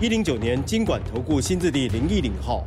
[0.00, 2.64] 一零九年金管投顾新字第零一零号。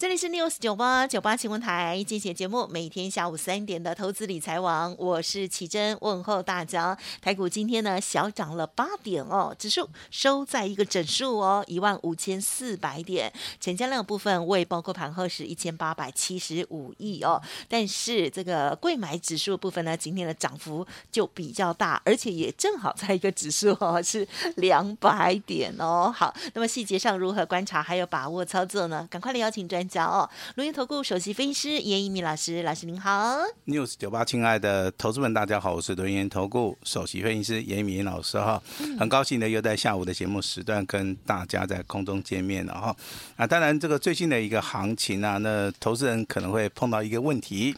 [0.00, 6.96] 这里是 News 九八九八新闻台，今天节目每天下午三点的投资理财网，我是奇珍，问候大家。
[7.20, 17.38] 台股今天呢小涨了八点哦，指数收在一个整数哦，一万五千四百点，成交量部分未包括盘后是一千八百七十五亿哦。
[17.68, 24.26] 但是这个柜买指数部分呢，今天的涨幅就比较大，而且也正好在一个指数哦，是
[24.56, 26.10] 两百点哦。
[26.10, 29.06] 好，那么细节上如何观察还有把握操作呢？
[29.10, 29.86] 赶快来邀请专。
[29.90, 33.40] 讲哦，轮源投顾首席分析师严一民老师，老师您好。
[33.66, 38.62] News 九八，亲爱的投资们，大家好，我是轮源投顾首席分析师严一民老师哈，
[39.00, 42.96] 很高兴呢又在下午的节目时段跟大家在空中见面了哈。
[43.34, 47.74] 啊，当然这个最近的一个行情啊，那投资人可能会碰到一个问题，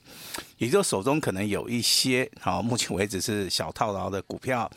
[0.58, 4.70] 也就是手中可能有一些好，目前为止是小套牢的股票.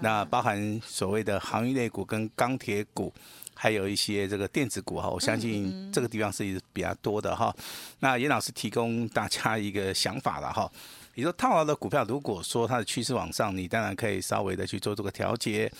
[0.00, 3.14] 那包含所谓的航运类股跟钢铁股。
[3.62, 7.54] 还有一些这个电子股哈，我相信这个地方是比较多的哈。
[7.98, 10.72] 那严老师提供大家一个想法了哈，
[11.14, 15.70] 你说套牢的股票，如果说它的趋势往上，你当然可以稍微的去做这个调节。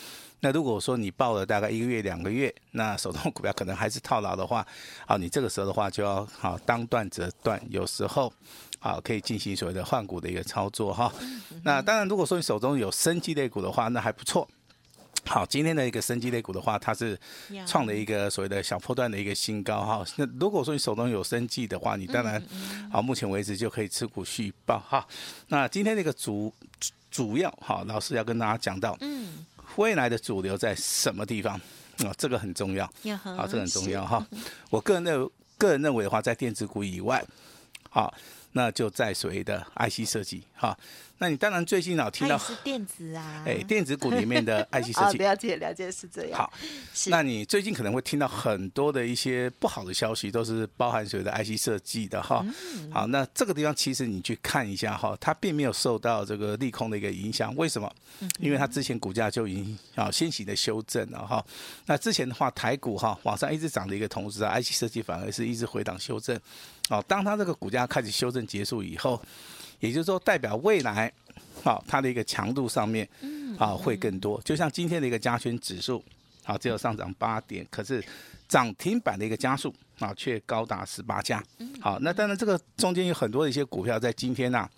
[0.40, 4.66] 那如果说你报了大概一个月、两个月，那手中股票可能还是套牢的话，
[5.06, 8.30] 好，你这个时候的话就要好当断则断，有时候
[8.78, 11.10] 啊可以进行所谓的换股的一个操作哈。
[11.64, 14.46] 那当然，如果说你手中有生技类股的话，那还不错。
[15.26, 17.18] 好，今天的一个生技类股的话，它是
[17.66, 20.04] 创了一个所谓的小破段的一个新高哈。
[20.16, 22.42] 那如果说你手中有生技的话，你当然
[22.90, 25.06] 好，目前为止就可以持股续报哈。
[25.48, 26.52] 那今天这个主
[27.10, 29.44] 主要哈，老师要跟大家讲到，嗯，
[29.76, 31.54] 未来的主流在什么地方
[31.98, 32.12] 啊？
[32.16, 32.86] 这个很重要，
[33.22, 34.26] 好，这个很重要哈。
[34.70, 37.24] 我个人认个人认为的话，在电子股以外，
[37.88, 38.12] 好，
[38.52, 40.76] 那就在所谓的 IC 设计哈。
[41.22, 46.38] 那你当然最近老听到是电子啊， 哎，电子股里面的 IC 设计，了解了解是这样。
[46.38, 46.50] 好，
[47.08, 52.42] 那你最近可能会听到很多的一些不好的消息，都是包含所谓的 IC 设计的哈。
[52.90, 57.54] 好，那这个地方其实你去看一下哈，它并没有受到这个利空的一个影响。
[57.54, 57.94] 为什么？
[58.38, 61.44] 因为它之前股价就已经啊先行的修正了哈。
[61.84, 66.34] 那之前的话，台股哈往上一直涨的一个同时啊，IC 设计反而是一直回档修正。
[66.88, 69.22] 哦，当它这个股价开始修正结束以后。
[69.80, 71.12] 也就是说，代表未来，
[71.62, 73.08] 好，它的一个强度上面，
[73.58, 74.40] 啊，会更多。
[74.42, 76.04] 就像今天的一个加权指数，
[76.44, 78.04] 啊，只有上涨八点，可是
[78.48, 81.42] 涨停板的一个加速，啊，却高达十八家。
[81.80, 84.68] 好，那当然这个中间有很多的一些股票在今天呢，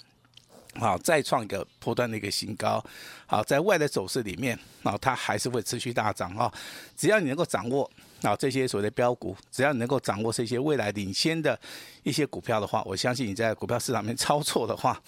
[0.77, 2.85] 好，再创一个波段的一个新高。
[3.27, 6.53] 好，在外的走势里面，啊，它还是会持续大涨哈。
[6.97, 7.91] 只要你能够掌握。
[8.23, 11.59] 啊，这些所谓的标股，只要你能够掌握这些未来领先的
[12.03, 15.01] 一些股票的话，我相信你在股票市场里面操作的话，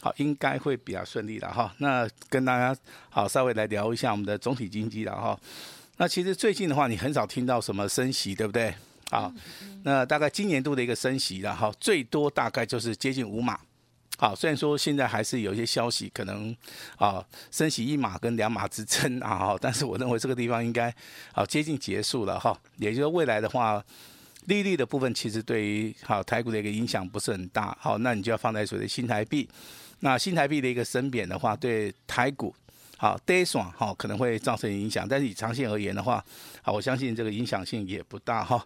[0.00, 1.74] 好，应该会比较顺利的哈。
[1.78, 5.38] 那跟大家好稍微来聊一下我们的总体经济了哈。
[5.96, 8.74] 那其实最近的话，你很少听到什么升息，对不对？
[9.10, 9.32] 啊，
[9.84, 13.58] 那大概今年度的一个升息然后最多大概就是接近五码。
[14.20, 16.54] 好，虽然说现在还是有一些消息，可能
[16.96, 20.92] 啊升息一码跟两码之争啊，但是我认为这个地方应该
[21.32, 22.58] 啊接近结束了哈。
[22.78, 23.80] 也就是未来的话，
[24.46, 27.78] 利率的部分其实对于好台股的一个影响不是很大。
[27.80, 29.48] 好，那你就要放在所谓的新台币，
[30.00, 32.52] 那新台币的一个升贬的话，对台股。
[33.00, 36.22] 好，day 爽哈可能会造成影响，但是以长线而言的话，
[36.62, 38.60] 好，我相信这个影响性也不大哈。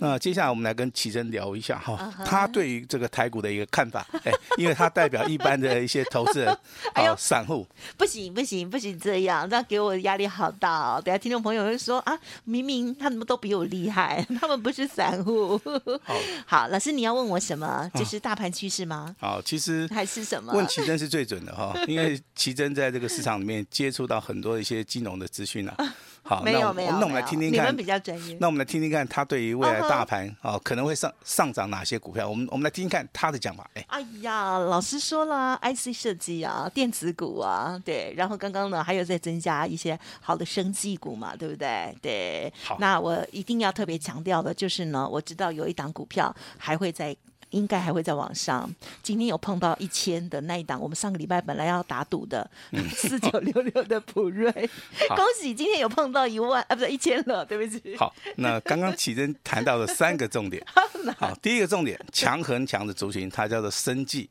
[0.00, 6.58] 那接下来我们来跟奇珍聊一下哈，他对于这个台股的一个看法，哎，因为他代表一般的一些投资人，
[6.92, 7.64] 还有散户。
[7.96, 11.00] 不行不行不行，这样这样给我压力好大哦。
[11.00, 15.56] 等下听众朋友会说啊，明明他们都比我厉害，他们不是散户。
[16.02, 16.16] 好，
[16.46, 17.88] 好，老师你要问我什么？
[17.94, 19.14] 就是大盘趋势吗？
[19.20, 20.52] 好，其实还是什么？
[20.52, 23.64] 问奇珍是最准的哈，因为奇珍在这个市场里面。
[23.70, 25.76] 接触到很多一些金融的资讯了，
[26.22, 28.36] 好，没有没有，那我们来听听看，你们比较专业。
[28.40, 32.28] 那我们来听听看，他对于未来大盘啊可能会上上涨哪些股票？
[32.28, 33.68] 我们我们来听听看他的讲法。
[33.74, 41.96] 哎，哎呀，老师说了，IC 设计啊，电子股啊，对，然后刚刚呢还有再增加一些好的生技股嘛，对不对？
[42.00, 47.14] 对，好，那我一定要特别强调的就是呢，我知道有一档股票还会再
[47.50, 48.68] 应该还会再往上。
[49.02, 52.48] 今天有碰到一千的那一档，我们上个礼拜本来要打赌的
[52.94, 57.96] 四九六六的普瑞，恭喜今天有碰到一万啊，不是一千了，对不起。
[57.96, 60.64] 好，那刚刚启真谈到了三个重点。
[61.16, 64.28] 好，第一个重点，强横强的族群，它叫做生技。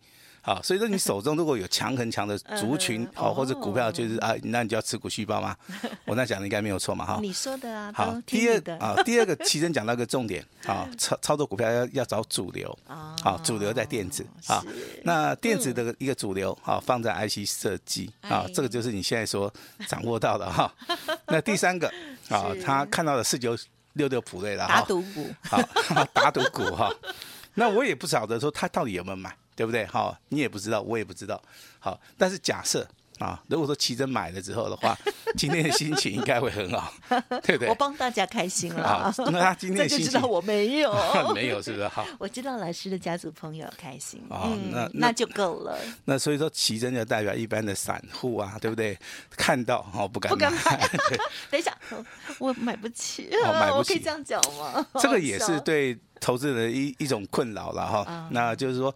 [0.48, 5.54] 好，所以说你手中如果有强很强的族群，好、 嗯、或者股票，就是啊，那你就要持股续抱吗？
[6.08, 7.20] 我那讲的应该没有错嘛，哈。
[7.22, 7.92] 你说的啊。
[7.94, 14.64] 好，第二啊，第二个奇珍讲到一个重点，啊，操操作股票要要找主流，啊，主流在电子，啊，
[15.04, 19.54] 那电子的一个主流，啊，放在 IC 设计，啊，这个就是你现在所
[19.90, 20.74] 掌握到的哈。
[21.28, 21.92] 那第三个，
[22.30, 23.54] 啊，他看到了四九
[23.96, 25.62] 六六普瑞了，打赌股，好，
[26.14, 26.90] 打赌股哈。
[27.54, 29.36] 那我也不晓得说他到底有没有买。
[29.58, 29.86] 对不对？
[29.88, 31.42] 好，你也不知道，我也不知道。
[31.80, 32.88] 好，但是假设
[33.18, 34.96] 啊，如果说奇珍买了之后的话，
[35.36, 36.94] 今天的心情应该会很好，
[37.42, 37.68] 对不对？
[37.68, 39.12] 我帮大家开心了。
[39.32, 40.94] 那他今天的 心情就知道我没有，
[41.34, 41.88] 没有是不是？
[41.88, 45.76] 好，我知道老师的家族朋友开心，嗯，那那就够了。
[46.06, 48.96] 那所以说，奇珍就代表一般的散户啊，对不对？
[49.32, 50.88] 看到哦，不敢不敢买。
[51.50, 51.76] 等一下，
[52.38, 54.86] 我买不起，买不起，可以这样讲吗？
[55.02, 58.30] 这个也是对投资人的一一种困扰了哈。
[58.30, 58.94] 那就是说。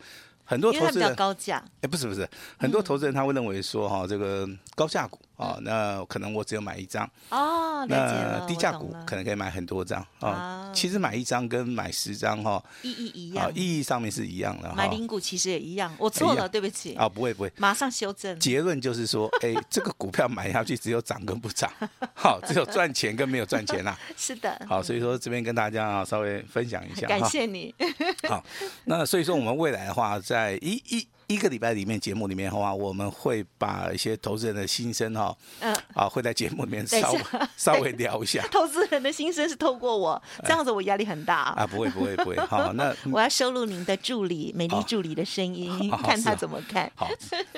[0.51, 4.45] 很多投资人高价，哎，不是不是，很多投资人他会认为说哈，这个
[4.75, 5.18] 高价股。
[5.41, 10.71] 哦，那可能我只有买一张哦，那低价股可能可以买很多张哦。
[10.73, 14.71] 其实买一张跟买十张哈，意义一样，意义上面是一样的。
[14.75, 16.93] 买零股其实也一样，我错了，对不起。
[16.93, 18.39] 啊，不会不会，马上修正。
[18.39, 21.71] 结论就是说，哎，这个股票买下去只有涨跟不涨，
[22.13, 23.97] 好，只有赚钱跟没有赚钱啦。
[24.15, 24.63] 是的。
[24.69, 27.73] 好，所以说这边跟大家啊稍微分享一下，感谢你。
[28.29, 28.43] 好，
[28.85, 31.07] 那所以说我们未来的话，在一一。
[31.31, 37.21] 一个礼拜里面节目里面的话，我们会把一些投资人的心声哈，嗯，啊，会在节目里面 稍微
[37.55, 38.45] 稍微聊一下。
[38.51, 41.65] 投资人的心声是透过我，这样子我压力很大啊。
[41.65, 46.91] 不会不会不会，好，那我要收录您的助理美丽助理的声音，看他怎么看。
[46.95, 47.07] 好，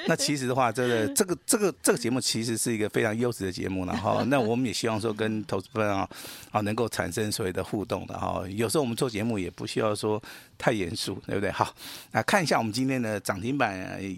[0.06, 6.08] 那其实的话，这个这个这个这个节目其实是一个非常优质的节目，了哈那我们也希望说跟投资人啊
[6.52, 8.44] 啊能够产生所谓的互动的哈。
[8.50, 10.22] 有时候我们做节目也不需要说
[10.60, 11.50] 太严肃，对不对？
[11.50, 11.74] 好，
[12.12, 13.63] 那看一下我们今天的涨停板。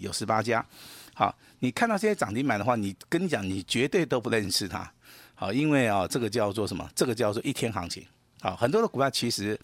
[0.00, 0.64] 有十八家，
[1.14, 4.90] 好，你看到这些涨停板的话，你跟你讲，你绝对都不认识它，
[5.34, 6.88] 好，因为啊，这个叫做什么？
[6.94, 8.04] 这个叫做一天行情，
[8.40, 9.58] 好，很多的股票其实，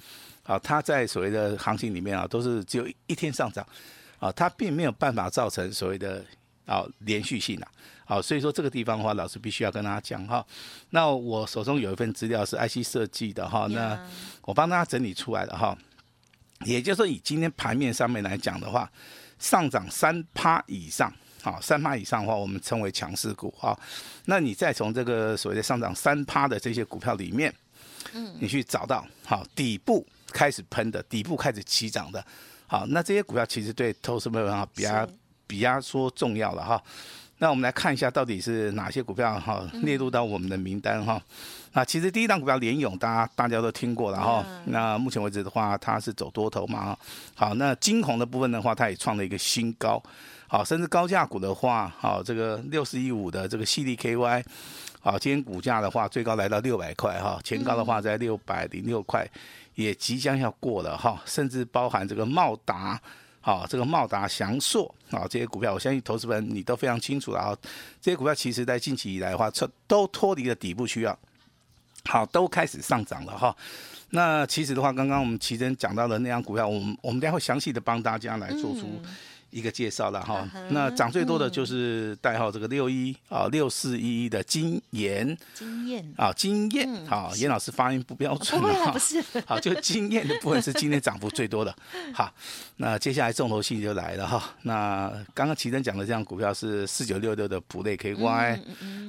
[0.44, 3.66] 啊，它在所谓的行情里面啊，都是只有一天上涨，
[4.18, 6.24] 啊，它并没有办法造成所谓的
[6.66, 7.68] 啊连续性啊，
[8.04, 10.44] 好，所以说这个地方的话，老师必须要跟大家讲哈。
[10.90, 13.98] 那我手中有一份资料是 IC 设计的哈，那
[14.42, 15.76] 我帮大家整理出来的哈，
[16.64, 18.90] 也就是说以今天盘面上面来讲的话。
[19.42, 21.12] 上涨三趴以上，
[21.42, 23.76] 好，三趴以上的话，我们称为强势股，哈。
[24.26, 27.52] 那你再从这个所谓的上涨三趴的这些股票里面，
[28.12, 32.24] 嗯，你去找到好底部开始喷的，底部开始起涨的，
[32.68, 35.08] 好，那这些股票其实对投资朋友啊比较
[35.48, 36.80] 比较说重要了哈。
[37.38, 41.20] 那我们来看一下到底是哪些股票哈列入到我们的名单哈。
[41.72, 44.44] 那其实第一档股票联勇，大家大家都听过了哈。
[44.66, 46.96] 那目前为止的话，它是走多头嘛。
[47.34, 50.02] 好，那金红的部分的话，它也创了一个新高。
[50.46, 54.44] 好，甚至高价股的话，好，这个六四一五的这个系列 KY，
[55.00, 59.26] 好，今天股价的话最高来到六百块哈，前高的话在六百零六块，
[59.74, 61.22] 也即将要过了哈。
[61.24, 63.00] 甚至包含这个茂达。
[63.44, 67.56] 好，这个茂达、祥硕啊，这些股票，我相信投资人你都非常清楚了啊。
[68.00, 69.50] 这些股票其实在近期以来的话，
[69.88, 71.18] 都脱离了底部区要，
[72.04, 73.54] 好，都开始上涨了哈。
[74.10, 79.00] 那其实的话，刚刚我们奇珍讲到的那样股票，我们我们待会详细的帮大家来做出。
[79.52, 91.76] 一个介绍了哈，那涨最多的就是代号这个六一啊六四一一的晶炎，晶炎啊晶炎，好，严老师发音不标准啊，不是， 好，就晶炎的部分是今天涨幅最多的，
[92.14, 92.32] 好，
[92.78, 98.60] 那接下来重头戏就来了哈，那刚刚奇珍讲的这张股票是四九六六的普瑞 KY，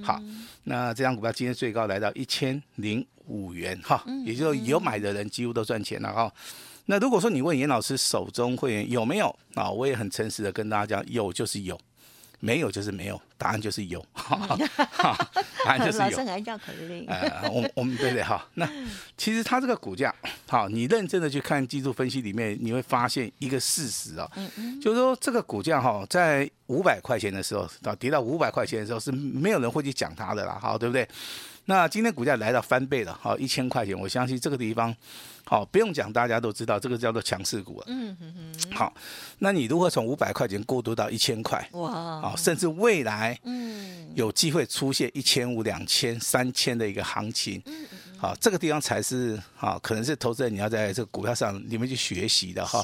[0.04, 0.22] 好，
[0.66, 6.30] 那这张股票今天最高来到一千零五元哈，也就是有买的人几乎都赚钱了哈。
[6.86, 9.70] 那如果说你问严老师手中会员有没有啊？
[9.70, 11.80] 我也很诚实的跟大家讲，有就是有，
[12.40, 16.04] 没有就是没有，答案就是有， 答案就是有。
[16.04, 17.06] 老师还叫口令。
[17.08, 18.46] 呃，我我们对对哈。
[18.56, 18.70] 那
[19.18, 20.14] 其实它这个股价，
[20.48, 24.30] 好，你认真的去看技术分析里面，你会发现一个事实啊，
[24.82, 31.08] 就是说这个股价哈，在五百块钱的时候，到跌到五百块钱的时候，是没有人会去讲它的啦，好，对不对？
[31.66, 34.96] 那今天股价来到翻倍了，好，一千块钱，我相信这个地方。
[35.46, 37.86] 好，不用讲，大家都知道这个叫做强势股了。
[37.88, 38.72] 嗯哼哼。
[38.72, 38.94] 好，
[39.40, 41.68] 那你如何从五百块钱过渡到一千块？
[41.74, 42.22] 哇！
[42.22, 47.62] 好，甚至未来，嗯，有机会出现一千五、两千、三千的一个行情。
[47.66, 48.18] 嗯嗯。
[48.18, 52.82] 好，这个地方才是好，可能是投资人你要在这个股票上里面去学习的哈。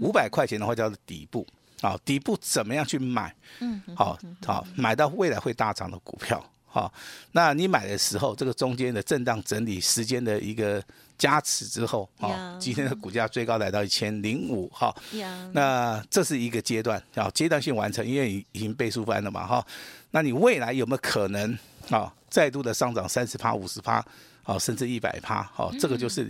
[0.00, 1.46] 五百块钱的话叫做底部，
[1.80, 3.34] 好，底部怎么样去买？
[3.60, 6.44] 嗯，好好买到未来会大涨的股票。
[6.74, 6.92] 好，
[7.30, 10.82] 那你买的时候，这个中间的震荡整理时间的一个
[11.16, 14.92] 加持之后，啊，今天的股价最高来到一千零五，哈，
[15.52, 19.64] 那这是一个阶段，啊，阶段性完成，因为已经倍数翻了嘛，哈，
[20.10, 21.56] 那你未来有没有可能
[21.90, 24.04] 啊，再度的上涨三十趴、五十趴，
[24.42, 26.28] 啊，甚至一百趴，好，这个就是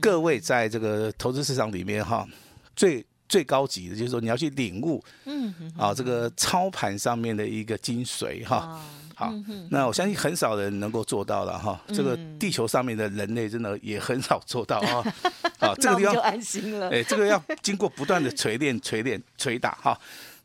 [0.00, 2.26] 各位在这个投资市场里面哈，
[2.74, 8.80] 最最高级的，就是说你要去领悟，嗯，啊，这个操盘上面的一个精髓，哈。
[9.14, 9.32] 好，
[9.70, 11.80] 那我相信很少人能够做到了哈。
[11.88, 15.14] 这个地球上面的人类真的也很少做到啊。
[15.58, 16.90] 好，这个地方就安心了。
[16.90, 19.98] 哎，这个要经过不断的锤炼、锤炼、锤打哈。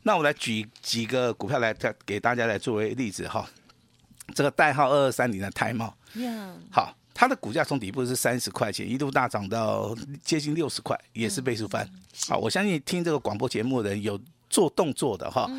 [0.04, 3.48] 那我来举几个股票来给大家来作为例子哈。
[4.36, 5.92] 这个代号二二三零的台茂，
[6.72, 11.90] 好，它的股价从底部是三十块钱，一度大涨到接近六十块，也是倍数翻。
[12.28, 15.50] 好，我相信听这个广播节目的人有做动作的哈。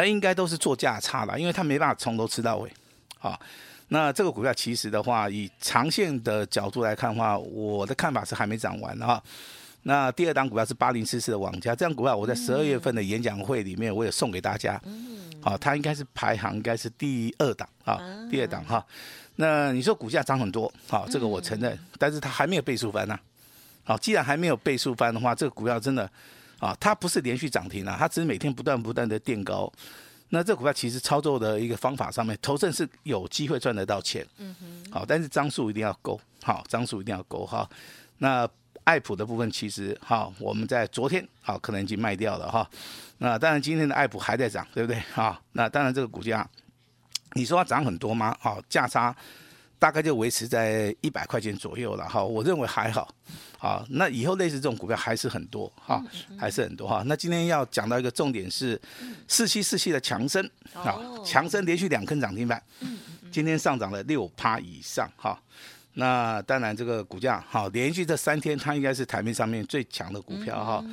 [0.00, 2.72] 那应该都是做价差了，因为他没办法从头吃到尾，
[3.18, 3.38] 好，
[3.88, 9.22] 那这个股票其实的话，以长线的角度来看的话，我的看法是还没涨完哈。
[9.82, 14.80] 那第二档股票是八零四四的网家，这档股票我在十二月份的演讲会里面我也送给大家，
[15.42, 18.82] 好，它应该是排行应该是第二档啊，第二档哈。
[19.36, 23.20] 那你说股价涨很多，好，这个我承认，但是它还没有倍数翻呐，
[23.84, 26.10] 好，既然还没有倍数翻的话，这个股票真的。
[26.60, 29.72] 啊，它不是连续涨停啊，它只是每天不断不断的垫高。
[30.28, 34.24] 那这股票其实操作的一个方法上面，投资是有机会赚得到钱。
[34.38, 34.92] 嗯哼。
[34.92, 37.68] 好，但是张数一定要够，好，张数一定要够哈。
[38.18, 38.48] 那
[38.84, 42.68] 爱普的部分其实哈，我们在昨天好可能已经卖掉了哈。
[43.18, 45.00] 那当然今天的爱普还在涨，对不对？
[45.12, 46.48] 哈，那当然这个股价，
[47.32, 48.36] 你说它涨很多吗？
[48.38, 49.14] 好，价差。
[49.80, 53.12] 大概就维持在一百块钱左右了哈，我认为还好，
[53.58, 56.04] 好，那以后类似这种股票还是很多哈，
[56.38, 57.02] 还是很多哈。
[57.06, 58.78] 那今天要讲到一个重点是
[59.26, 62.62] 四七四七的强生啊，强生连续两根涨停板，
[63.32, 65.40] 今天上涨了六趴以上哈。
[65.94, 70.84] 那当然这个股价哈，连续这三天它应该是台面上面最强的股票哈。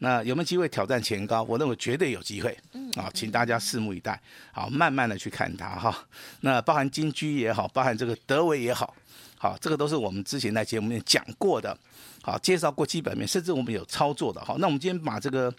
[0.00, 1.42] 那有没有机会挑战前高？
[1.42, 2.56] 我认为绝对有机会。
[2.96, 4.20] 啊，请大家拭目以待。
[4.52, 5.96] 好，慢慢的去看它哈。
[6.40, 8.94] 那包含金居也好，包含这个德维也好，
[9.36, 11.76] 好，这个都是我们之前在节目里面讲过的。
[12.22, 14.44] 好，介绍过基本面，甚至我们有操作的。
[14.44, 15.52] 好，那我们今天把这个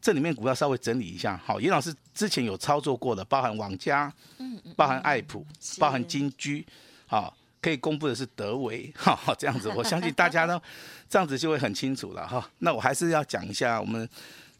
[0.00, 1.40] 这里面股票稍微整理一下。
[1.44, 4.12] 好，严老师之前有操作过的，包含网家，
[4.76, 5.46] 包含爱普，
[5.78, 6.66] 包含金居，
[7.06, 7.34] 好。
[7.64, 10.60] 可以公布的是德维， 哈，这样子，我相信大家呢，
[11.08, 12.46] 这样子就会很清楚了哈。
[12.58, 14.06] 那我还是要讲一下，我们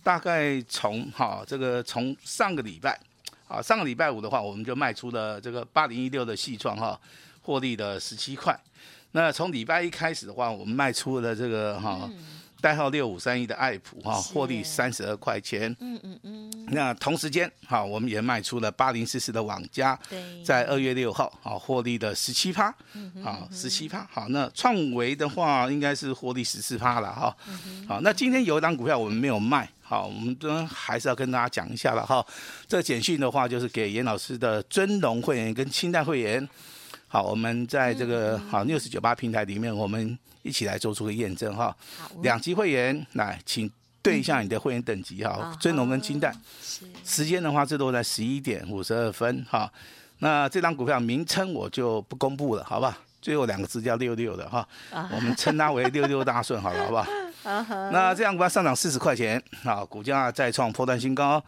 [0.03, 2.99] 大概从哈这个从上个礼拜，
[3.47, 6.99] 啊上个礼拜五的话，我们就卖出了这个八零一六的细创哈，
[7.43, 8.59] 获利的十七块。
[9.13, 12.09] 那从礼拜一开始的话，我们卖出了这个哈。
[12.65, 15.71] 代号六五三一的爱普哈，获利三十二块钱。
[15.81, 16.51] 嗯嗯嗯。
[16.69, 19.99] 那同时间哈，我们也卖出了八零四四的网家，
[20.43, 22.75] 在二月六号好获利的十七趴。
[23.23, 24.09] 好十七趴。
[24.11, 27.37] 好，那创维的话应该是获利十四趴了哈。
[27.87, 32.25] 好，那今天有一档股票我们没有卖，好，我们都还是要跟大家讲一下了哈。
[32.67, 36.49] 这个简讯的话就是给严老师的尊龙会员跟清代会员。
[37.09, 40.19] 好，我们在这个好六四九八平台里面，我们。
[40.45, 41.75] 一起来做出个验证哈，
[42.21, 43.71] 两级会员来，请
[44.03, 46.31] 对一下你的会员等级哈，尊龙跟清代，
[47.03, 49.73] 时间的话最多在十一点五十二分哈，
[50.19, 52.99] 那这张股票名称我就不公布了，好吧？
[53.23, 54.69] 最后两个字叫六六的哈，
[55.11, 57.07] 我们称它为六六大顺好了，好不好？
[57.91, 61.43] 那这样股票上涨四十块钱，好，股价再创波段新高，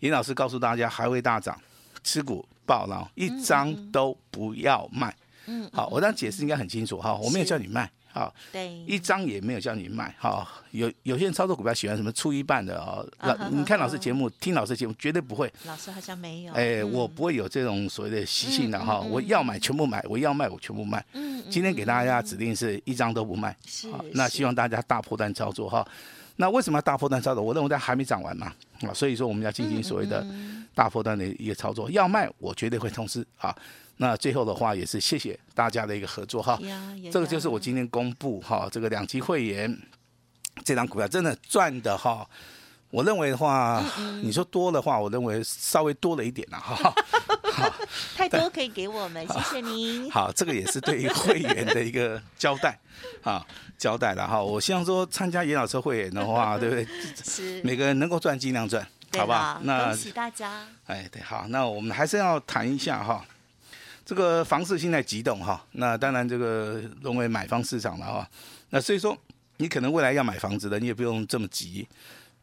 [0.00, 1.56] 严老师告诉大家还会大涨，
[2.02, 5.14] 持股爆牢，一张都不要卖。
[5.46, 7.90] 嗯好，我这样解释应该很清楚哈，我没有叫你卖。
[8.12, 25.86] 好，对，一张也没有叫你卖，哈，有有些人操作股票喜欢什么出一半的哦，老你看老师节目，听老师节目绝对不会，老师好像没有，哎，我不会有这种所谓的习性的哈，我要买全部买，我要卖我全部卖，嗯，今天给大家指定是一张都不卖，是，那希望大家大破单操作哈，
[26.34, 27.40] 那为什么要大破单操作？
[27.44, 28.52] 我认为它还没涨完嘛，
[28.82, 30.26] 啊，所以说我们要进行所谓的
[30.74, 33.54] 大波段的一个操作，要卖我绝对会通知啊。
[33.96, 36.58] 那最后的话也是谢谢大家的一个合作哈，
[37.12, 39.78] 这个就是我今天公布哈，这个两级会员
[40.64, 42.26] 这张股票真的赚的哈，
[42.90, 43.84] 我认为的话，
[44.22, 46.94] 你说多的话，我认为稍微多了一点了哈，
[47.52, 47.74] 好，
[48.16, 50.08] 太多可以给我们，谢谢您。
[50.12, 52.78] 好，这个也是对于会员的一个交代
[53.22, 53.46] 啊，
[53.76, 54.42] 交代了哈。
[54.42, 56.86] 我希望说参加严老师会员的话，对不对？
[57.22, 58.86] 是，每个人能够赚尽量赚，
[59.18, 59.60] 好吧？
[59.64, 60.66] 那恭喜大家。
[60.86, 63.24] 哎，对，好，那我们还是要谈一下哈。
[64.04, 68.28] 这个房市现在急动哈，那当然这个沦为买方市场了哈。
[68.70, 69.16] 那所以说，
[69.58, 71.86] 你可能未来要买房子的，你也不用这么急。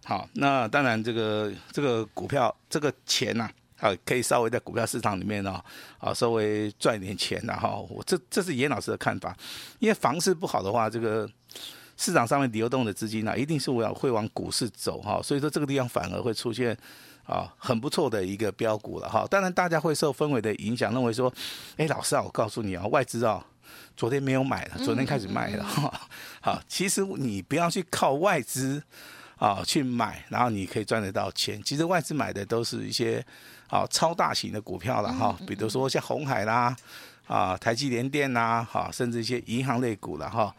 [0.05, 5.61] 好，那当然这个这个股票这个钱呐，啊，可以稍微在股票市场里面呢，
[5.97, 9.35] 啊，稍微赚一点钱然后我这这是严老师的看法，
[9.79, 11.29] 因为房市不好的话，这个
[11.97, 15.19] 市场上面流动的资金呢，一定是会会往股市走哈。
[15.21, 16.77] 所以说这个地方反而会出现。
[17.27, 19.27] 啊，很不错的一个标股了哈。
[19.29, 21.29] 当然，大家会受氛围的影响，认为说，
[21.75, 23.45] 哎，老师啊，我告诉你啊，外资啊，
[23.97, 25.93] 昨天没有买了，昨天开始卖了哈。
[26.39, 28.81] 好，其实你不要去靠外资
[29.35, 31.61] 啊去买，然后你可以赚得到钱。
[31.63, 33.21] 其实外资买的都是一些
[33.67, 36.73] 啊超大型的股票了哈，比如说像红海啦，
[37.27, 40.55] 啊台积联电呐，哈，甚至一些银行类股了哈。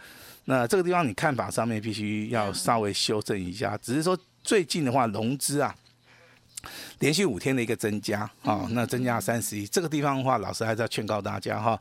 [0.48, 5.74] 那这个地方你看法上面必须要稍微修正一下，只是说最近的话融资啊。
[6.98, 11.80] 连续五天的一个增加啊，那增加三十亿，这个地方的话，老师还是要劝告大家哈，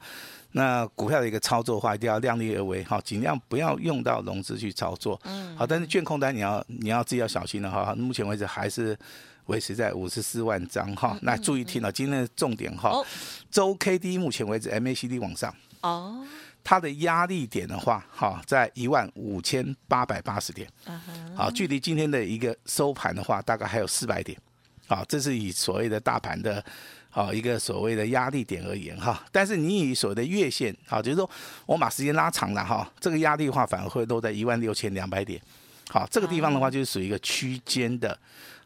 [0.52, 5.20] 那股票的一个操作的话，一定要量力而为哈，尽量不要用到融资去操作。
[5.24, 8.96] 嗯，好，但是券空单你要你要自己要小心了哈，目前为止还是
[9.48, 13.04] 维持在五十四万张哈，那注意听了今天的重点哈，
[13.50, 15.54] 周 K D 目前为止 MACD 往上。
[15.82, 16.24] 哦，
[16.68, 20.70] 它的压力点的话哈，在一万五千八百八十点，
[21.34, 24.38] 好，距离今天的一个收盘的话，大概还有四百点。
[24.90, 26.64] 啊，这是以所谓的大盘的
[27.10, 31.30] 啊一个所谓的压力点而言哈，但是你以所谓的月线啊，就是说
[31.66, 35.42] 我把时间拉长了哈，这个压力的话反而会落在一万六千两百点，
[35.90, 38.18] 好，这个地方的话就是属于一个区间的。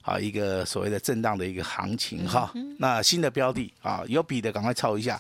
[0.04, 5.20] 啊，一个所谓的震荡的一个行情哈，那新的标的啊，有笔的赶快抄一下，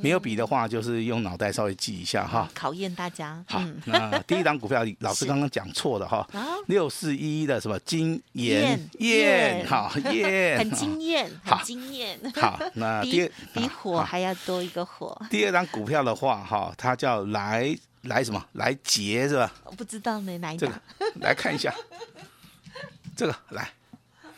[0.00, 2.48] 没有笔的话就是用脑袋稍微记一下哈。
[2.54, 3.44] 考验大家。
[3.46, 6.26] 好，那第一档股票 老师刚刚讲错了哈，
[6.66, 12.18] 六四一一的什么金艳艳，好艳，很惊艳，很惊艳。
[12.34, 15.14] 好，那 第二比火还要多一个火。
[15.28, 19.52] 第二档股票的话哈，它叫来来什么来捷是吧？
[19.64, 20.70] 我不知道呢，哪一档？
[20.98, 21.74] 这个来看一下，
[23.16, 23.70] 这个来。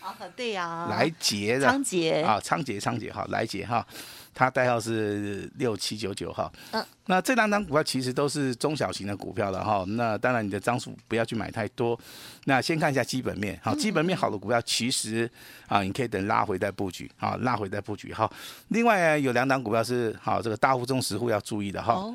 [0.00, 3.86] 啊，对呀，来杰的，昌捷啊，昌捷，昌捷哈，来杰哈，
[4.34, 6.52] 它代号是六七九九哈。
[6.72, 9.82] 嗯，那这两档股票其实都是中小型的股票了哈。
[9.88, 11.98] 那当然你的张数不要去买太多。
[12.44, 15.28] 那先看一下基本面，哈，基本面好的股票其实
[15.68, 18.30] 啊，你可以等拉回再布局，啊，拉回再布局哈。
[18.68, 21.94] 另外有两档股票是好，这个大户中实户要注意的哈。
[21.94, 22.14] 哦，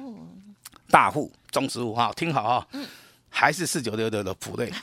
[0.92, 2.68] 大户中实户哈，听好哈。
[2.74, 2.86] 嗯。
[3.32, 4.74] 还是四九六六的普瑞，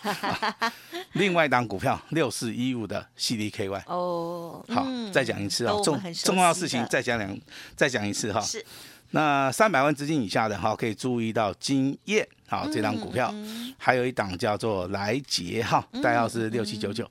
[1.15, 7.37] 另外一档股票六四一五的 CDKY 哦，好，再讲一次啊，重重要事情再讲两，
[7.75, 8.41] 再讲一次哈。
[8.41, 8.65] 是，
[9.11, 13.35] 那三百万资金以下的哈，可以注意到金燕好这档股票，
[13.77, 17.05] 还有一档叫做来捷哈，代号是六七九九。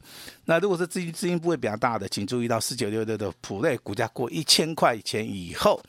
[0.45, 5.83] 那如果是资金资金部位比较大的，请注意到四九六六的普瑞股价过一千块钱以后。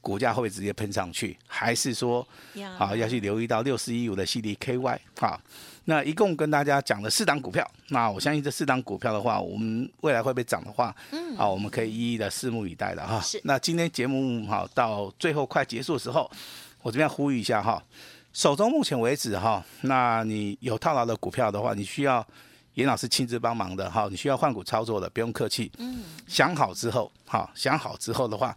[0.00, 1.36] 股价会不会直接喷上去？
[1.46, 2.26] 还是说，
[2.78, 5.40] 啊，要去留意到六四一五的 CDKY 啊？
[5.84, 13.18] 那一共跟大家讲了四档股票，那我相信这四档股票的话，我们未来会不会涨的话，嗯，啊，我们可以一一的拭目以待的哈。
[13.20, 13.40] 是。
[13.44, 16.30] 那今天节目哈到最后快结束的时候，
[16.82, 17.82] 我这边呼吁一下哈，
[18.34, 22.26] 手中目前为止哈，那你有套牢的股票的话，你需要
[22.74, 25.72] 严老师亲自帮忙的哈，你需要换股操作的，不用客气。
[25.78, 26.02] 嗯。
[26.26, 28.54] 想好之后，好，想好之后的话。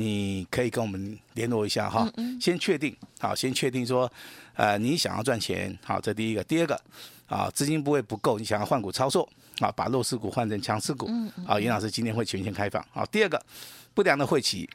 [0.00, 2.10] 你可以跟我们联络一下哈，
[2.40, 4.10] 先确定好，先确定说，
[4.54, 6.80] 呃，你想要赚钱，好，这第一个，第二个，
[7.28, 11.10] 啊，资金部位不够，你想要换股操作，啊，把弱势股换成强势股，
[11.46, 13.44] 啊，严老师今天会全线开放，好，第二个，
[13.92, 14.68] 不良的会期，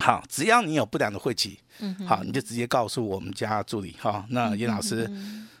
[0.00, 5.10] 好，只要你有不良的晦气，嗯，好，你就直接告诉我们家助理哈，那严老师，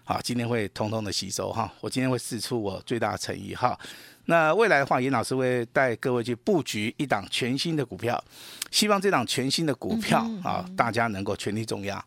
[0.04, 3.78] 好，今天会通通的吸收哈，我今天会试出我最大的诚意哈。
[4.26, 8.22] 那未来的话，严老师会带各位去布局一档全新的股票，
[8.70, 12.02] 希望这档全新的股票啊，大家能够全力重压，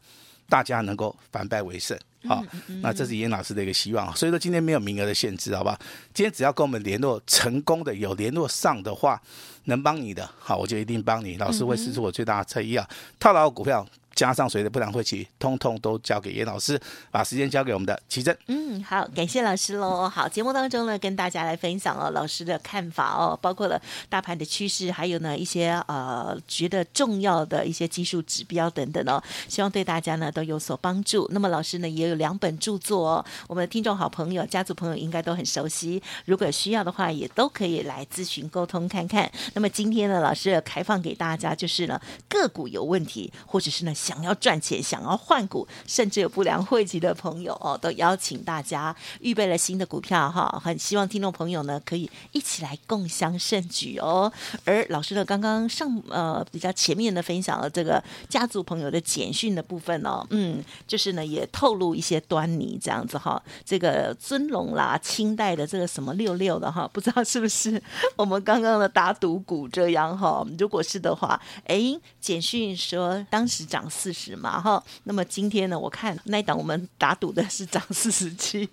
[0.47, 1.97] 大家能够反败为胜。
[2.25, 2.43] 好，
[2.81, 4.15] 那这是严老师的一个希望。
[4.15, 5.77] 所以说今天没有名额的限制，好吧？
[6.13, 9.21] 今天只要跟我们联络成功的，有联络上的话，
[9.65, 11.37] 能帮你的，好，我就一定帮你。
[11.37, 12.87] 老师会使出我最大的诚意啊，
[13.19, 13.85] 套牢股票。
[14.13, 18.37] 加上谁的不良会期，通通都交给严老师，把时间交给我们的奇珍。
[18.47, 20.07] 嗯，好，感谢老师喽。
[20.09, 31.27] 好，节目当中呢，跟大家来分享哦，老师的看法哦，包括了大盘的趋势，还有呢一些呃觉得重要的一些技术指标等等哦，希望对大家呢都有所帮助。
[31.31, 39.31] 那么老师呢也有两本著作哦，我们的听众好朋友、家族朋友应该都很熟悉，如果需要的话，也都可以来咨询沟通看看。
[39.53, 43.93] 那么今天呢，老师开放给大家就是呢个股有问题，或者是呢。
[44.01, 54.31] 想要赚钱、想要换股，甚至有不良汇集的朋友哦，都邀请大家预备了新的股票哈，很希望听众朋友呢可以一起来共襄盛举哦。
[54.65, 63.39] 而老师呢，刚刚上呃比较前面的分享了这个家族朋友的简讯的部分哦，嗯，就是呢也透露一些端倪这样子哈。
[63.63, 67.81] 这个尊龙啦，清代的这个什么六六的哈， 不知道是不是
[68.15, 70.43] 我们刚刚的打赌股这样哈？
[70.57, 78.67] 如果是的话，哎，简讯说当时涨四十嘛哈，那么今天呢，我看那一档我们打赌的是涨四十七，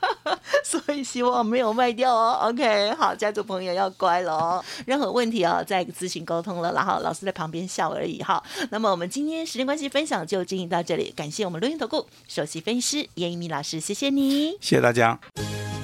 [0.62, 2.38] 所以希望没有卖掉哦。
[2.42, 4.64] OK，好，家族朋友要乖了哦。
[4.86, 8.42] 任何问题啊，再咨询沟通了，然后老师在旁边笑而已哈。
[8.70, 15.18] 那么我们今天时间关系，分享就进行到这里，感谢我们录音投顾首席分析师颜逸民老师，谢谢你，谢谢大家。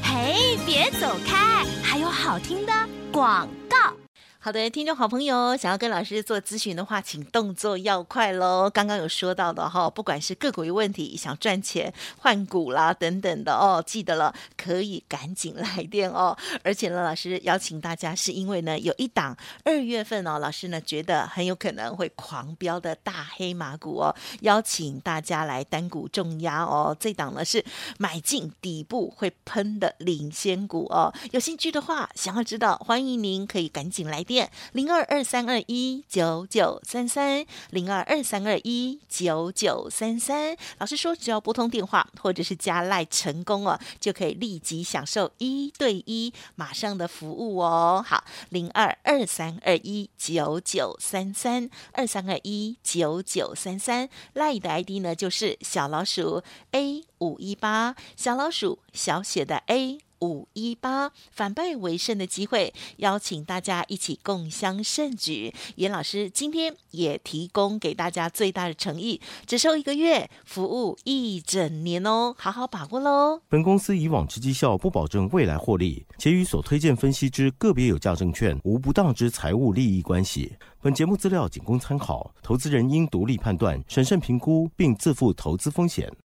[0.02, 2.72] 嘿，别走开，还有好听的
[3.10, 4.05] 广告。
[4.46, 8.70] 好的，听众好朋友，想要跟老师做咨询的话，请动作要快喽。
[8.70, 16.38] 刚刚有说到的哈，不管是个股有问题，想赚钱换股啦等等的哦，记得了，可以赶紧来电哦。
[16.62, 26.96] 而且呢，老师邀请大家是因为呢，有一档二月份哦，老师呢觉得很有可能会狂飙的大黑马股哦，邀请大家来单股重压哦。
[27.00, 27.64] 这档呢是
[27.98, 31.12] 买进底部会喷的领先股哦。
[31.32, 34.35] 有兴趣的话，想要知道，欢迎您可以赶紧来电。
[34.72, 40.56] 零二二三二一九九三三，零二二三二一九九三三。
[40.78, 48.04] 老师说，只要拨通电话或者是加赖成功哦，就可以立即享受一对一马上的服务哦。
[48.06, 54.08] 好，零二二三二一九九三三，二三二一九九三三。
[54.34, 60.05] 赖的 ID 呢，就是小老鼠 A 五一八，小老鼠小写的 A。
[60.20, 65.52] 五一八反败为胜的机会，邀请大家一起共襄盛举。
[65.76, 73.40] 严老师今天也提供给大家最大的诚意，只收一个月，服务一整年哦，好好把握喽。
[73.48, 80.56] 本公司以往之绩效不保证未来获利，且与所推荐分析之个别有价证券无不当之财务利益关系。
[80.80, 86.10] 本节目资料仅供参考，投资人应独立判断、审慎评估，并自负投资风险。